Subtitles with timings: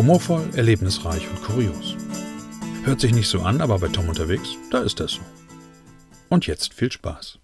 [0.00, 1.94] Humorvoll, erlebnisreich und kurios.
[2.84, 5.20] Hört sich nicht so an, aber bei Tom unterwegs, da ist das so.
[6.30, 7.38] Und jetzt viel Spaß.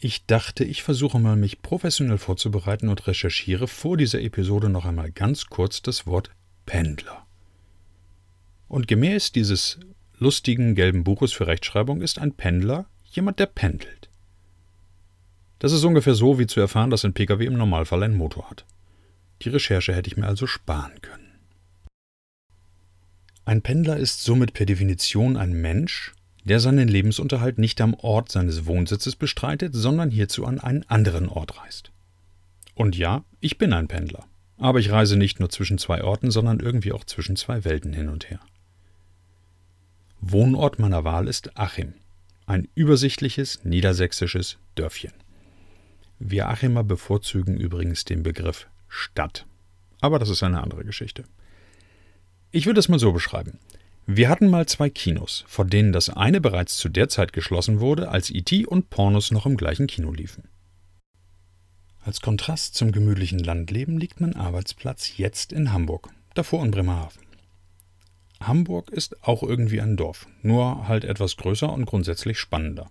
[0.00, 5.12] Ich dachte, ich versuche mal, mich professionell vorzubereiten und recherchiere vor dieser Episode noch einmal
[5.12, 6.32] ganz kurz das Wort
[6.66, 7.24] Pendler.
[8.66, 9.78] Und gemäß dieses
[10.18, 14.10] lustigen gelben Buches für Rechtschreibung ist ein Pendler jemand, der pendelt.
[15.60, 18.66] Das ist ungefähr so, wie zu erfahren, dass ein Pkw im Normalfall einen Motor hat.
[19.42, 21.26] Die Recherche hätte ich mir also sparen können.
[23.44, 26.14] Ein Pendler ist somit per Definition ein Mensch,
[26.44, 31.60] der seinen Lebensunterhalt nicht am Ort seines Wohnsitzes bestreitet, sondern hierzu an einen anderen Ort
[31.60, 31.92] reist.
[32.74, 34.26] Und ja, ich bin ein Pendler,
[34.58, 38.08] aber ich reise nicht nur zwischen zwei Orten, sondern irgendwie auch zwischen zwei Welten hin
[38.08, 38.40] und her.
[40.20, 41.94] Wohnort meiner Wahl ist Achim,
[42.46, 45.12] ein übersichtliches niedersächsisches Dörfchen.
[46.18, 49.46] Wir Achimer bevorzugen übrigens den Begriff Stadt.
[50.00, 51.24] Aber das ist eine andere Geschichte.
[52.50, 53.58] Ich würde es mal so beschreiben.
[54.06, 58.08] Wir hatten mal zwei Kinos, von denen das eine bereits zu der Zeit geschlossen wurde,
[58.08, 60.44] als IT e und Pornos noch im gleichen Kino liefen.
[62.04, 67.20] Als Kontrast zum gemütlichen Landleben liegt mein Arbeitsplatz jetzt in Hamburg, davor in Bremerhaven.
[68.40, 72.88] Hamburg ist auch irgendwie ein Dorf, nur halt etwas größer und grundsätzlich spannender.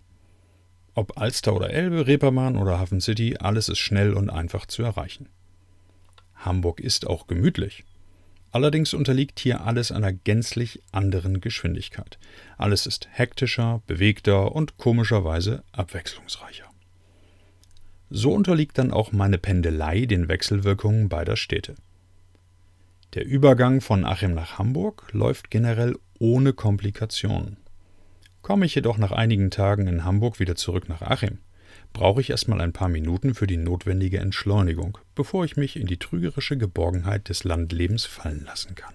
[0.96, 5.30] Ob Alster oder Elbe, Reeperbahn oder Hafen City, alles ist schnell und einfach zu erreichen.
[6.46, 7.84] Hamburg ist auch gemütlich.
[8.52, 12.18] Allerdings unterliegt hier alles einer gänzlich anderen Geschwindigkeit.
[12.58, 16.70] Alles ist hektischer, bewegter und komischerweise abwechslungsreicher.
[18.10, 21.76] So unterliegt dann auch meine Pendelei den Wechselwirkungen beider Städte.
[23.14, 27.58] Der Übergang von Achim nach Hamburg läuft generell ohne Komplikationen.
[28.42, 31.40] Komme ich jedoch nach einigen Tagen in Hamburg wieder zurück nach Achim,
[31.96, 35.98] brauche ich erstmal ein paar Minuten für die notwendige Entschleunigung, bevor ich mich in die
[35.98, 38.94] trügerische Geborgenheit des Landlebens fallen lassen kann.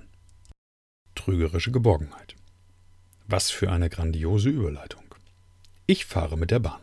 [1.14, 2.36] Trügerische Geborgenheit.
[3.26, 5.02] Was für eine grandiose Überleitung.
[5.86, 6.82] Ich fahre mit der Bahn.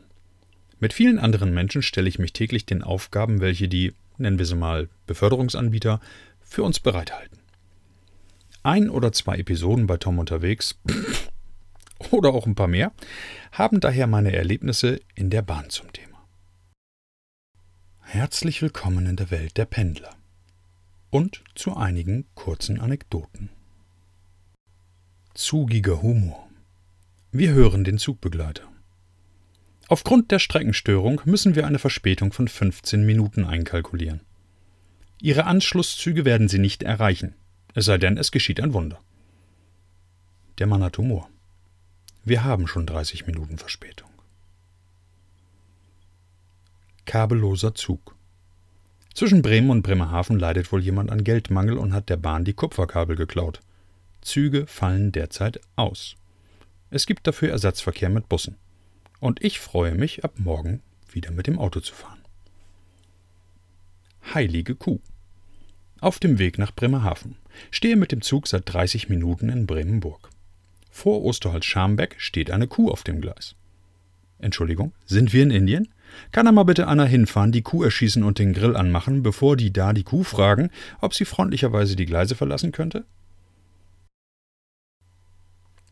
[0.79, 4.55] Mit vielen anderen Menschen stelle ich mich täglich den Aufgaben, welche die, nennen wir sie
[4.55, 6.01] mal, Beförderungsanbieter
[6.41, 7.37] für uns bereithalten.
[8.63, 10.79] Ein oder zwei Episoden bei Tom unterwegs
[12.09, 12.91] oder auch ein paar mehr
[13.51, 16.16] haben daher meine Erlebnisse in der Bahn zum Thema.
[18.09, 20.15] Herzlich willkommen in der Welt der Pendler
[21.09, 23.49] und zu einigen kurzen Anekdoten.
[25.33, 26.47] Zugiger Humor.
[27.33, 28.63] Wir hören den Zugbegleiter.
[29.89, 34.21] Aufgrund der Streckenstörung müssen wir eine Verspätung von 15 Minuten einkalkulieren.
[35.21, 37.35] Ihre Anschlusszüge werden Sie nicht erreichen,
[37.73, 39.01] es sei denn, es geschieht ein Wunder.
[40.59, 41.29] Der Mann hat Humor.
[42.23, 44.06] Wir haben schon 30 Minuten Verspätung.
[47.07, 48.15] Kabelloser Zug.
[49.15, 53.15] Zwischen Bremen und Bremerhaven leidet wohl jemand an Geldmangel und hat der Bahn die Kupferkabel
[53.15, 53.61] geklaut.
[54.21, 56.17] Züge fallen derzeit aus.
[56.89, 58.57] Es gibt dafür Ersatzverkehr mit Bussen.
[59.21, 62.19] Und ich freue mich, ab morgen wieder mit dem Auto zu fahren.
[64.33, 64.99] Heilige Kuh.
[66.01, 67.37] Auf dem Weg nach Bremerhaven.
[67.71, 70.29] Stehe mit dem Zug seit 30 Minuten in Bremenburg.
[70.91, 73.55] Vor Osterholz-Scharmbeck steht eine Kuh auf dem Gleis.
[74.39, 75.87] Entschuldigung, sind wir in Indien?
[76.31, 79.71] Kann da mal bitte einer hinfahren, die Kuh erschießen und den Grill anmachen, bevor die
[79.71, 80.69] da die Kuh fragen,
[81.01, 83.05] ob sie freundlicherweise die Gleise verlassen könnte?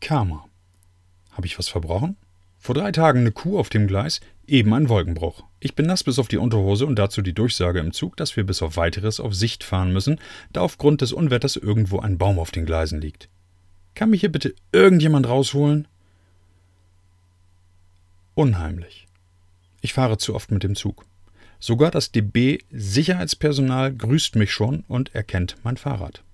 [0.00, 0.44] Karma.
[1.32, 2.16] Habe ich was verbrochen?
[2.58, 5.44] Vor drei Tagen eine Kuh auf dem Gleis, eben ein Wolkenbruch.
[5.60, 8.44] Ich bin nass bis auf die Unterhose und dazu die Durchsage im Zug, dass wir
[8.44, 10.18] bis auf weiteres auf Sicht fahren müssen,
[10.52, 13.28] da aufgrund des Unwetters irgendwo ein Baum auf den Gleisen liegt.
[13.94, 15.88] Kann mich hier bitte irgendjemand rausholen?
[18.34, 19.05] Unheimlich.
[19.86, 21.06] Ich fahre zu oft mit dem Zug.
[21.60, 26.24] Sogar das DB Sicherheitspersonal grüßt mich schon und erkennt mein Fahrrad.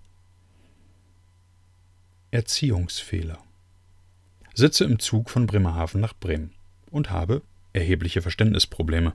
[2.31, 3.37] Erziehungsfehler.
[4.55, 6.55] Sitze im Zug von Bremerhaven nach Bremen
[6.91, 7.43] und habe
[7.75, 9.13] erhebliche Verständnisprobleme.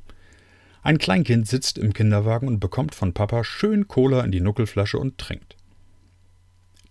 [0.84, 5.18] Ein Kleinkind sitzt im Kinderwagen und bekommt von Papa schön Cola in die Nuckelflasche und
[5.18, 5.56] trinkt.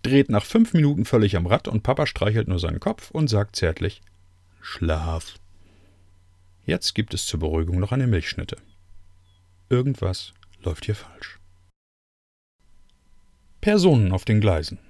[0.02, 3.54] Dreht nach fünf Minuten völlig am Rad und Papa streichelt nur seinen Kopf und sagt
[3.54, 4.02] zärtlich
[4.60, 5.38] Schlaf.
[6.66, 8.56] Jetzt gibt es zur Beruhigung noch eine Milchschnitte.
[9.70, 10.34] Irgendwas
[10.64, 11.38] läuft hier falsch.
[13.60, 14.80] Personen auf den Gleisen.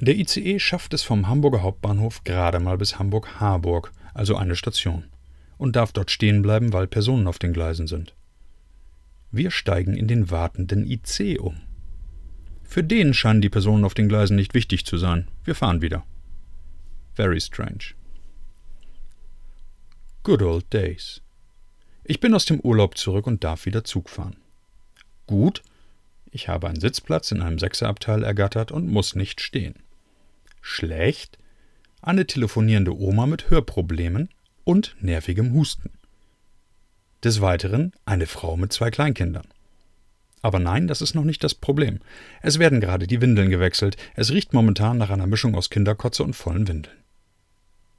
[0.00, 5.10] Der ICE schafft es vom Hamburger Hauptbahnhof gerade mal bis Hamburg-Harburg, also eine Station,
[5.58, 8.14] und darf dort stehen bleiben, weil Personen auf den Gleisen sind.
[9.32, 11.60] Wir steigen in den wartenden IC um.
[12.62, 15.26] Für den scheinen die Personen auf den Gleisen nicht wichtig zu sein.
[15.42, 16.04] Wir fahren wieder.
[17.14, 17.94] Very strange.
[20.24, 21.20] Good old days.
[22.02, 24.36] Ich bin aus dem Urlaub zurück und darf wieder Zug fahren.
[25.26, 25.62] Gut,
[26.30, 29.74] Ich habe einen Sitzplatz in einem Sechserabteil ergattert und muss nicht stehen.
[30.62, 31.36] Schlecht?
[32.00, 34.30] Eine telefonierende Oma mit Hörproblemen
[34.64, 35.90] und nervigem Husten.
[37.22, 39.46] Des Weiteren eine Frau mit zwei Kleinkindern.
[40.40, 42.00] Aber nein, das ist noch nicht das Problem.
[42.40, 43.98] Es werden gerade die Windeln gewechselt.
[44.14, 46.96] Es riecht momentan nach einer Mischung aus Kinderkotze und vollen Windeln.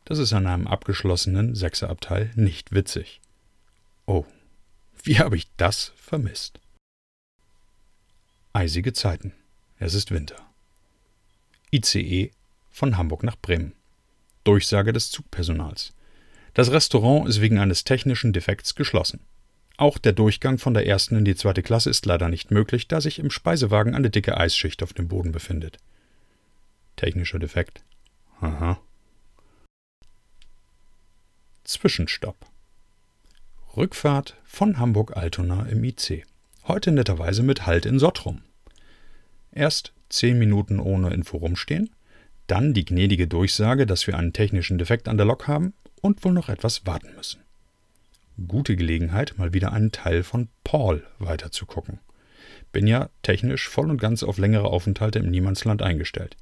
[0.05, 3.21] Das ist an einem abgeschlossenen Sechserabteil nicht witzig.
[4.05, 4.25] Oh,
[5.03, 6.59] wie habe ich das vermisst?
[8.53, 9.33] Eisige Zeiten.
[9.79, 10.37] Es ist Winter.
[11.73, 12.31] ICE
[12.69, 13.73] von Hamburg nach Bremen.
[14.43, 15.93] Durchsage des Zugpersonals.
[16.53, 19.21] Das Restaurant ist wegen eines technischen Defekts geschlossen.
[19.77, 23.01] Auch der Durchgang von der ersten in die zweite Klasse ist leider nicht möglich, da
[23.01, 25.79] sich im Speisewagen eine dicke Eisschicht auf dem Boden befindet.
[26.95, 27.83] Technischer Defekt.
[28.39, 28.79] Aha.
[31.85, 32.47] Zwischenstopp.
[33.77, 36.25] Rückfahrt von Hamburg-Altona im IC.
[36.63, 38.41] Heute netterweise mit Halt in Sottrum.
[39.51, 41.91] Erst zehn Minuten ohne Info rumstehen,
[42.47, 46.33] dann die gnädige Durchsage, dass wir einen technischen Defekt an der Lok haben und wohl
[46.33, 47.43] noch etwas warten müssen.
[48.47, 51.99] Gute Gelegenheit, mal wieder einen Teil von Paul weiterzugucken.
[52.71, 56.35] Bin ja technisch voll und ganz auf längere Aufenthalte im Niemandsland eingestellt.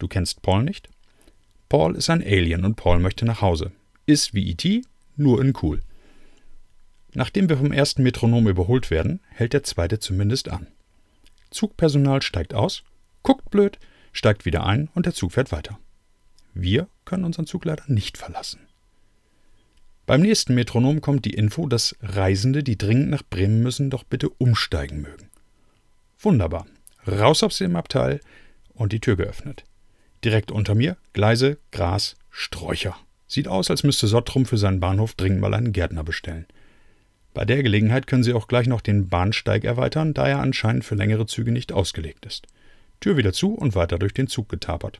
[0.00, 0.88] Du kennst Paul nicht?
[1.68, 3.70] Paul ist ein Alien und Paul möchte nach Hause.
[4.10, 4.82] Ist wie E.T.,
[5.14, 5.82] nur in cool.
[7.14, 10.66] Nachdem wir vom ersten Metronom überholt werden, hält der zweite zumindest an.
[11.50, 12.82] Zugpersonal steigt aus,
[13.22, 13.78] guckt blöd,
[14.10, 15.78] steigt wieder ein und der Zug fährt weiter.
[16.54, 18.58] Wir können unseren Zug leider nicht verlassen.
[20.06, 24.28] Beim nächsten Metronom kommt die Info, dass Reisende, die dringend nach Bremen müssen, doch bitte
[24.28, 25.30] umsteigen mögen.
[26.18, 26.66] Wunderbar.
[27.06, 28.18] Raus aus dem Abteil
[28.74, 29.62] und die Tür geöffnet.
[30.24, 32.96] Direkt unter mir Gleise, Gras, Sträucher.
[33.30, 36.46] Sieht aus, als müsste Sottrum für seinen Bahnhof dringend mal einen Gärtner bestellen.
[37.32, 40.96] Bei der Gelegenheit können Sie auch gleich noch den Bahnsteig erweitern, da er anscheinend für
[40.96, 42.48] längere Züge nicht ausgelegt ist.
[42.98, 44.98] Tür wieder zu und weiter durch den Zug getapert.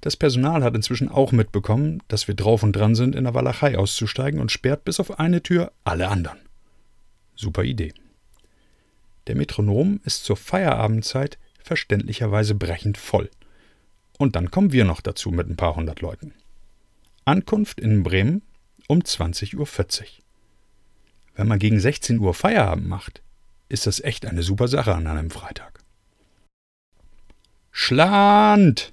[0.00, 3.78] Das Personal hat inzwischen auch mitbekommen, dass wir drauf und dran sind, in der Walachei
[3.78, 6.40] auszusteigen und sperrt bis auf eine Tür alle anderen.
[7.36, 7.94] Super Idee.
[9.28, 13.30] Der Metronom ist zur Feierabendzeit verständlicherweise brechend voll.
[14.18, 16.34] Und dann kommen wir noch dazu mit ein paar hundert Leuten.
[17.24, 18.42] Ankunft in Bremen
[18.86, 20.06] um 20.40 Uhr.
[21.34, 23.22] Wenn man gegen 16 Uhr Feierabend macht,
[23.68, 25.80] ist das echt eine super Sache an einem Freitag.
[27.70, 28.92] Schland!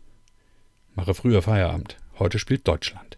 [0.95, 1.97] Mache früher Feierabend.
[2.17, 3.17] Heute spielt Deutschland.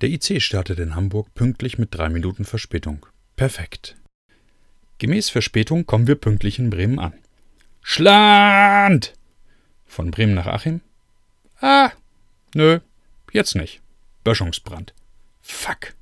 [0.00, 3.04] Der IC startet in Hamburg pünktlich mit drei Minuten Verspätung.
[3.36, 3.96] Perfekt.
[4.98, 7.14] Gemäß Verspätung kommen wir pünktlich in Bremen an.
[7.82, 9.14] Schland!
[9.86, 10.80] Von Bremen nach Achim?
[11.60, 11.90] Ah,
[12.54, 12.80] nö,
[13.32, 13.82] jetzt nicht.
[14.24, 14.94] Böschungsbrand.
[15.40, 15.94] Fuck.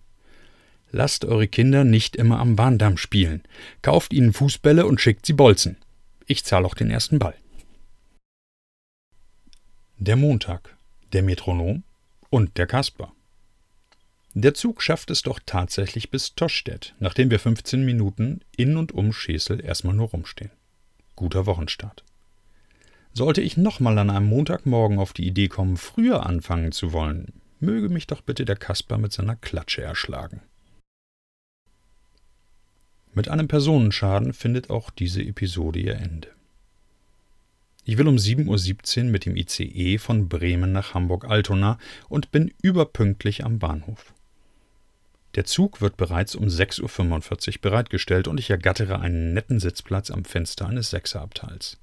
[0.91, 3.43] Lasst eure Kinder nicht immer am Bahndamm spielen.
[3.83, 5.77] Kauft ihnen Fußbälle und schickt sie Bolzen.
[6.27, 7.35] Ich zahle auch den ersten Ball.
[9.99, 10.79] Der Montag
[11.13, 11.83] der Metronom
[12.31, 13.13] und der Kasper.
[14.35, 19.13] Der Zug schafft es doch tatsächlich bis Toschstedt, nachdem wir 15 Minuten in und um
[19.13, 20.51] Schesel erstmal nur rumstehen.
[21.17, 22.05] Guter Wochenstart.
[23.15, 27.89] Sollte ich nochmal an einem Montagmorgen auf die Idee kommen, früher anfangen zu wollen, möge
[27.89, 30.43] mich doch bitte der Kasper mit seiner Klatsche erschlagen.
[33.15, 36.29] Mit einem Personenschaden findet auch diese Episode ihr Ende.
[37.85, 43.45] Ich will um 7.17 Uhr mit dem ICE von Bremen nach Hamburg-Altona und bin überpünktlich
[43.45, 44.13] am Bahnhof.
[45.35, 50.25] Der Zug wird bereits um 6.45 Uhr bereitgestellt und ich ergattere einen netten Sitzplatz am
[50.25, 51.79] Fenster eines Sechserabteils.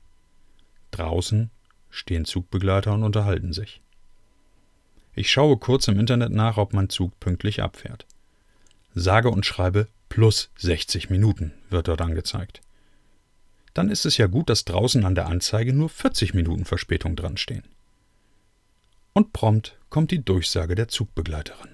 [0.92, 1.50] Draußen
[1.90, 3.82] stehen Zugbegleiter und unterhalten sich.
[5.16, 8.06] Ich schaue kurz im Internet nach, ob mein Zug pünktlich abfährt.
[8.94, 12.62] Sage und schreibe plus 60 Minuten wird dort angezeigt
[13.76, 17.38] dann ist es ja gut, dass draußen an der Anzeige nur 40 Minuten Verspätung dran
[17.38, 17.64] stehen.
[19.14, 21.70] Und prompt kommt die Durchsage der Zugbegleiterin.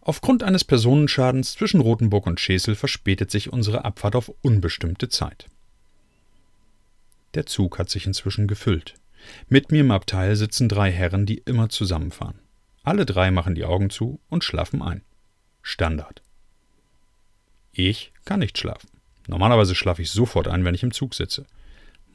[0.00, 5.46] Aufgrund eines Personenschadens zwischen Rothenburg und Schesel verspätet sich unsere Abfahrt auf unbestimmte Zeit.
[7.34, 8.94] Der Zug hat sich inzwischen gefüllt.
[9.48, 12.38] Mit mir im Abteil sitzen drei Herren, die immer zusammenfahren.
[12.82, 15.02] Alle drei machen die Augen zu und schlafen ein.
[15.62, 16.22] Standard.
[17.72, 18.88] Ich kann nicht schlafen.
[19.26, 21.46] Normalerweise schlafe ich sofort ein, wenn ich im Zug sitze.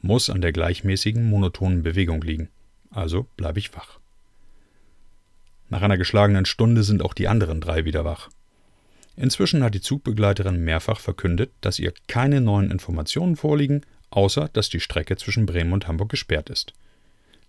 [0.02, 2.50] Muss an der gleichmäßigen, monotonen Bewegung liegen.
[2.90, 4.00] Also bleibe ich wach.
[5.70, 8.28] Nach einer geschlagenen Stunde sind auch die anderen drei wieder wach.
[9.16, 14.80] Inzwischen hat die Zugbegleiterin mehrfach verkündet, dass ihr keine neuen Informationen vorliegen, außer dass die
[14.80, 16.74] Strecke zwischen Bremen und Hamburg gesperrt ist.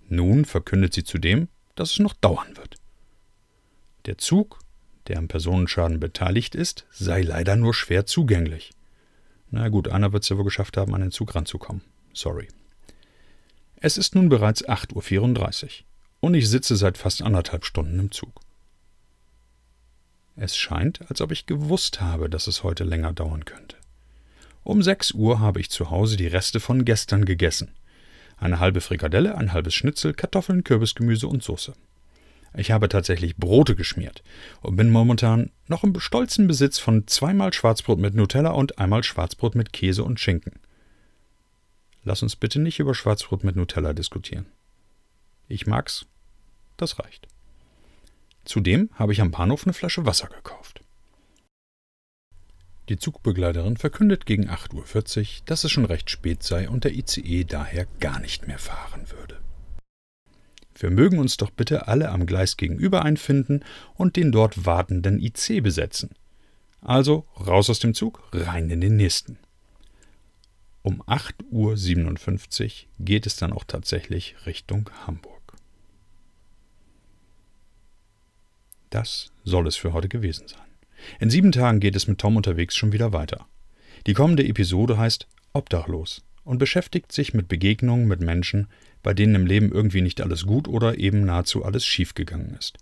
[0.07, 2.75] Nun verkündet sie zudem, dass es noch dauern wird.
[4.05, 4.59] Der Zug,
[5.07, 8.71] der am Personenschaden beteiligt ist, sei leider nur schwer zugänglich.
[9.49, 11.81] Na gut, einer wird es ja wohl geschafft haben, an den Zug ranzukommen.
[12.13, 12.47] Sorry.
[13.77, 15.85] Es ist nun bereits 8.34 Uhr
[16.21, 18.41] und ich sitze seit fast anderthalb Stunden im Zug.
[20.35, 23.77] Es scheint, als ob ich gewusst habe, dass es heute länger dauern könnte.
[24.63, 27.71] Um 6 Uhr habe ich zu Hause die Reste von gestern gegessen.
[28.37, 31.73] Eine halbe Frikadelle, ein halbes Schnitzel, Kartoffeln, Kürbisgemüse und Soße.
[32.57, 34.23] Ich habe tatsächlich Brote geschmiert
[34.61, 39.55] und bin momentan noch im stolzen Besitz von zweimal Schwarzbrot mit Nutella und einmal Schwarzbrot
[39.55, 40.53] mit Käse und Schinken.
[42.03, 44.45] Lass uns bitte nicht über Schwarzbrot mit Nutella diskutieren.
[45.47, 46.05] Ich mag's.
[46.77, 47.27] Das reicht.
[48.45, 50.81] Zudem habe ich am Bahnhof eine Flasche Wasser gekauft.
[52.89, 57.43] Die Zugbegleiterin verkündet gegen 8.40 Uhr, dass es schon recht spät sei und der ICE
[57.43, 59.39] daher gar nicht mehr fahren würde.
[60.77, 63.63] Wir mögen uns doch bitte alle am Gleis gegenüber einfinden
[63.95, 66.11] und den dort wartenden IC besetzen.
[66.81, 69.39] Also raus aus dem Zug, rein in den nächsten.
[70.83, 75.55] Um 8.57 Uhr geht es dann auch tatsächlich Richtung Hamburg.
[78.91, 80.64] Das soll es für heute gewesen sein.
[81.19, 83.45] In sieben Tagen geht es mit Tom unterwegs schon wieder weiter.
[84.07, 88.67] Die kommende Episode heißt Obdachlos und beschäftigt sich mit Begegnungen mit Menschen,
[89.03, 92.77] bei denen im Leben irgendwie nicht alles gut oder eben nahezu alles schiefgegangen ist.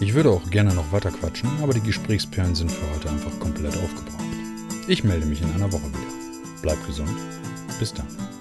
[0.00, 3.76] Ich würde auch gerne noch weiter quatschen, aber die Gesprächsperlen sind für heute einfach komplett
[3.76, 4.24] aufgebraucht.
[4.88, 6.60] Ich melde mich in einer Woche wieder.
[6.62, 7.16] Bleibt gesund.
[7.78, 8.33] Bis dann.